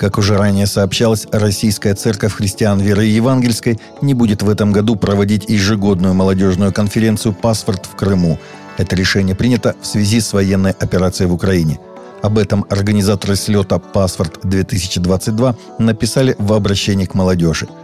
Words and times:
Как 0.00 0.16
уже 0.16 0.38
ранее 0.38 0.66
сообщалось, 0.66 1.26
Российская 1.30 1.94
Церковь 1.94 2.32
Христиан 2.32 2.80
Веры 2.80 3.04
Евангельской 3.04 3.78
не 4.00 4.14
будет 4.14 4.42
в 4.42 4.48
этом 4.48 4.72
году 4.72 4.96
проводить 4.96 5.44
ежегодную 5.46 6.14
молодежную 6.14 6.72
конференцию 6.72 7.34
«Паспорт 7.34 7.84
в 7.84 7.96
Крыму». 7.96 8.38
Это 8.78 8.96
решение 8.96 9.36
принято 9.36 9.76
в 9.78 9.86
связи 9.86 10.20
с 10.20 10.32
военной 10.32 10.70
операцией 10.70 11.28
в 11.28 11.34
Украине. 11.34 11.78
Об 12.22 12.38
этом 12.38 12.64
организаторы 12.70 13.36
слета 13.36 13.78
«Паспорт-2022» 13.78 15.54
написали 15.78 16.34
в 16.38 16.54
обращении 16.54 17.04
к 17.04 17.12
молодежи– 17.12 17.68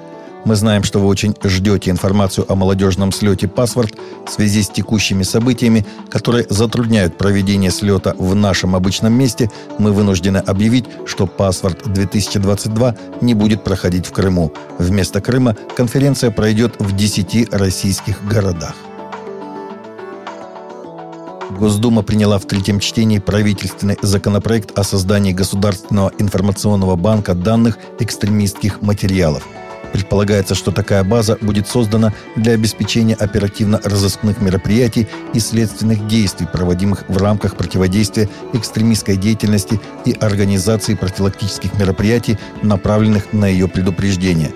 мы 0.47 0.55
знаем, 0.55 0.85
что 0.85 1.01
вы 1.01 1.09
очень 1.09 1.35
ждете 1.43 1.91
информацию 1.91 2.51
о 2.51 2.55
молодежном 2.55 3.11
слете 3.11 3.49
«Паспорт» 3.49 3.95
в 4.27 4.31
связи 4.31 4.63
с 4.63 4.69
текущими 4.69 5.25
событиями, 5.25 5.85
которые 6.09 6.47
затрудняют 6.49 7.19
проведение 7.19 7.73
слета 7.73 8.15
в 8.17 8.35
нашем 8.37 8.77
обычном 8.77 9.13
месте. 9.13 9.51
Мы 9.79 9.93
вынуждены 9.93 10.39
объявить, 10.39 10.85
что 11.05 11.27
«Паспорт-2022» 11.27 12.97
не 13.23 13.35
будет 13.35 13.65
проходить 13.65 14.07
в 14.07 14.13
Крыму. 14.13 14.53
Вместо 14.79 15.21
Крыма 15.21 15.57
конференция 15.77 16.31
пройдет 16.31 16.77
в 16.79 16.95
10 16.95 17.53
российских 17.53 18.25
городах. 18.25 18.77
Госдума 21.59 22.03
приняла 22.03 22.39
в 22.39 22.45
третьем 22.45 22.79
чтении 22.79 23.19
правительственный 23.19 23.99
законопроект 24.01 24.79
о 24.79 24.85
создании 24.85 25.33
Государственного 25.33 26.13
информационного 26.19 26.95
банка 26.95 27.35
данных 27.35 27.79
экстремистских 27.99 28.81
материалов– 28.81 29.43
Предполагается, 29.97 30.55
что 30.55 30.73
такая 30.73 31.03
база 31.05 31.39
будет 31.41 31.69
создана 31.69 32.13
для 32.37 32.53
обеспечения 32.53 33.15
оперативно-розыскных 33.15 34.43
мероприятий 34.43 35.09
и 35.33 35.41
следственных 35.41 36.07
действий, 36.07 36.47
проводимых 36.47 37.05
в 37.09 37.17
рамках 37.17 37.57
противодействия 37.57 38.29
экстремистской 38.53 39.17
деятельности 39.17 39.81
и 40.05 40.13
организации 40.13 40.93
профилактических 40.93 41.79
мероприятий, 41.79 42.37
направленных 42.61 43.33
на 43.33 43.47
ее 43.47 43.69
предупреждение. 43.69 44.53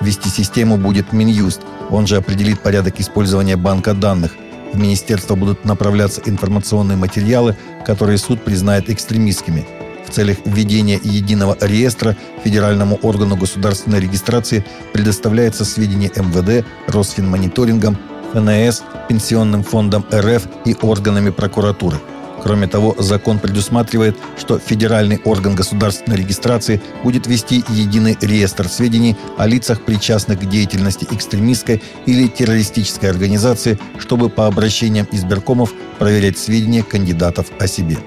Вести 0.00 0.28
систему 0.28 0.76
будет 0.76 1.12
Минюст, 1.12 1.62
он 1.90 2.06
же 2.06 2.14
определит 2.14 2.60
порядок 2.60 3.00
использования 3.00 3.56
банка 3.56 3.94
данных. 3.94 4.36
В 4.72 4.78
министерство 4.78 5.34
будут 5.34 5.64
направляться 5.64 6.22
информационные 6.24 6.96
материалы, 6.96 7.56
которые 7.84 8.16
суд 8.16 8.44
признает 8.44 8.90
экстремистскими– 8.90 9.66
в 10.08 10.10
целях 10.10 10.38
введения 10.44 10.98
единого 11.02 11.56
реестра 11.60 12.16
федеральному 12.42 12.96
органу 13.02 13.36
государственной 13.36 14.00
регистрации 14.00 14.64
предоставляется 14.92 15.64
сведения 15.64 16.10
МВД, 16.14 16.66
Росфинмониторингом, 16.86 17.98
ФНС, 18.32 18.82
Пенсионным 19.08 19.62
фондом 19.62 20.04
РФ 20.12 20.48
и 20.64 20.76
органами 20.82 21.30
прокуратуры. 21.30 21.98
Кроме 22.42 22.68
того, 22.68 22.94
закон 22.98 23.38
предусматривает, 23.38 24.16
что 24.38 24.58
федеральный 24.58 25.20
орган 25.24 25.54
государственной 25.54 26.16
регистрации 26.16 26.80
будет 27.02 27.26
вести 27.26 27.64
единый 27.68 28.16
реестр 28.20 28.68
сведений 28.68 29.16
о 29.36 29.46
лицах, 29.46 29.82
причастных 29.82 30.40
к 30.40 30.44
деятельности 30.44 31.06
экстремистской 31.10 31.82
или 32.06 32.28
террористической 32.28 33.10
организации, 33.10 33.78
чтобы 33.98 34.30
по 34.30 34.46
обращениям 34.46 35.08
избиркомов 35.10 35.72
проверять 35.98 36.38
сведения 36.38 36.82
кандидатов 36.82 37.46
о 37.58 37.66
себе. 37.66 37.98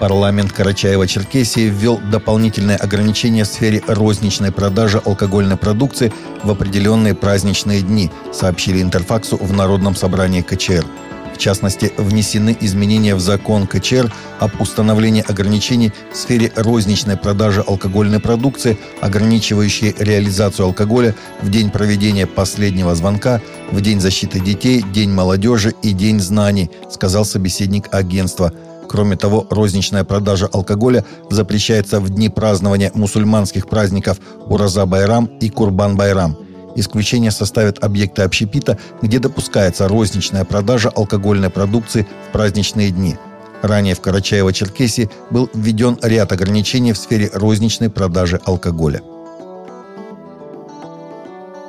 Парламент 0.00 0.52
Карачаева-Черкесии 0.56 1.68
ввел 1.68 1.98
дополнительные 1.98 2.78
ограничения 2.78 3.44
в 3.44 3.46
сфере 3.46 3.82
розничной 3.86 4.50
продажи 4.50 5.00
алкогольной 5.04 5.58
продукции 5.58 6.10
в 6.42 6.50
определенные 6.50 7.14
праздничные 7.14 7.82
дни, 7.82 8.10
сообщили 8.32 8.80
Интерфаксу 8.80 9.36
в 9.36 9.52
Народном 9.52 9.94
собрании 9.94 10.40
КЧР. 10.40 10.86
В 11.34 11.38
частности, 11.38 11.92
внесены 11.98 12.56
изменения 12.60 13.14
в 13.14 13.20
закон 13.20 13.66
КЧР 13.66 14.10
об 14.38 14.58
установлении 14.58 15.22
ограничений 15.26 15.92
в 16.12 16.16
сфере 16.16 16.50
розничной 16.56 17.18
продажи 17.18 17.60
алкогольной 17.60 18.20
продукции, 18.20 18.78
ограничивающие 19.02 19.94
реализацию 19.98 20.64
алкоголя 20.64 21.14
в 21.42 21.50
день 21.50 21.70
проведения 21.70 22.26
последнего 22.26 22.94
звонка, 22.94 23.42
в 23.70 23.82
День 23.82 24.00
защиты 24.00 24.40
детей, 24.40 24.82
День 24.94 25.10
молодежи 25.10 25.74
и 25.82 25.92
День 25.92 26.20
знаний, 26.20 26.70
сказал 26.90 27.26
собеседник 27.26 27.92
агентства– 27.92 28.50
Кроме 28.90 29.16
того, 29.16 29.46
розничная 29.50 30.02
продажа 30.02 30.48
алкоголя 30.52 31.04
запрещается 31.30 32.00
в 32.00 32.10
дни 32.10 32.28
празднования 32.28 32.90
мусульманских 32.92 33.68
праздников 33.68 34.18
Ураза-Байрам 34.48 35.26
и 35.38 35.48
Курбан-Байрам. 35.48 36.34
Исключение 36.74 37.30
составят 37.30 37.84
объекты 37.84 38.22
общепита, 38.22 38.78
где 39.00 39.20
допускается 39.20 39.86
розничная 39.86 40.44
продажа 40.44 40.88
алкогольной 40.88 41.50
продукции 41.50 42.04
в 42.28 42.32
праздничные 42.32 42.90
дни. 42.90 43.16
Ранее 43.62 43.94
в 43.94 44.00
Карачаево-Черкесии 44.00 45.08
был 45.30 45.48
введен 45.54 45.96
ряд 46.02 46.32
ограничений 46.32 46.92
в 46.92 46.98
сфере 46.98 47.30
розничной 47.32 47.90
продажи 47.90 48.40
алкоголя. 48.44 49.02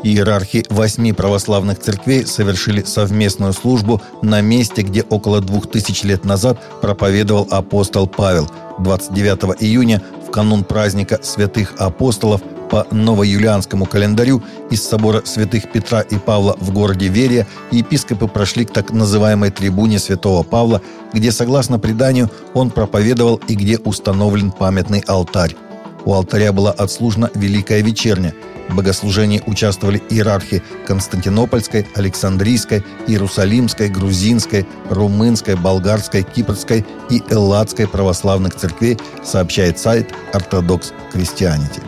Иерархи 0.03 0.65
восьми 0.69 1.13
православных 1.13 1.79
церквей 1.79 2.25
совершили 2.25 2.83
совместную 2.83 3.53
службу 3.53 4.01
на 4.21 4.41
месте, 4.41 4.81
где 4.81 5.03
около 5.03 5.41
двух 5.41 5.69
тысяч 5.69 6.03
лет 6.03 6.25
назад 6.25 6.59
проповедовал 6.81 7.47
апостол 7.51 8.07
Павел. 8.07 8.49
29 8.79 9.61
июня, 9.61 10.01
в 10.27 10.31
канун 10.31 10.63
праздника 10.63 11.19
святых 11.21 11.73
апостолов, 11.77 12.41
по 12.71 12.87
новоюлианскому 12.89 13.85
календарю 13.85 14.41
из 14.69 14.81
собора 14.81 15.21
святых 15.25 15.69
Петра 15.73 15.99
и 15.99 16.17
Павла 16.17 16.55
в 16.57 16.71
городе 16.71 17.09
Верия 17.09 17.45
епископы 17.69 18.27
прошли 18.27 18.63
к 18.63 18.71
так 18.71 18.91
называемой 18.91 19.51
трибуне 19.51 19.99
святого 19.99 20.43
Павла, 20.43 20.81
где, 21.13 21.33
согласно 21.33 21.79
преданию, 21.79 22.31
он 22.53 22.69
проповедовал 22.69 23.41
и 23.49 23.55
где 23.55 23.77
установлен 23.77 24.51
памятный 24.51 25.03
алтарь. 25.05 25.53
У 26.05 26.13
алтаря 26.13 26.51
была 26.51 26.71
отслужена 26.71 27.29
Великая 27.35 27.81
Вечерня– 27.81 28.33
в 28.71 28.75
богослужении 28.75 29.43
участвовали 29.45 30.01
иерархи 30.09 30.63
Константинопольской, 30.87 31.85
Александрийской, 31.95 32.83
Иерусалимской, 33.07 33.89
Грузинской, 33.89 34.65
Румынской, 34.89 35.55
Болгарской, 35.55 36.23
Кипрской 36.23 36.85
и 37.09 37.21
Элладской 37.29 37.87
православных 37.87 38.55
церквей, 38.55 38.97
сообщает 39.23 39.77
сайт 39.77 40.13
Ортодокс 40.33 40.93
Christianity. 41.13 41.83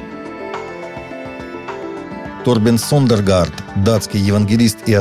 Торбен 2.43 2.77
Сондергард, 2.77 3.53
датский 3.77 4.19
евангелист 4.19 4.79
и 4.85 4.93